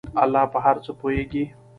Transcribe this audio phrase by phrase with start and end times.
[0.23, 1.43] الله په هر څه پوهیږي.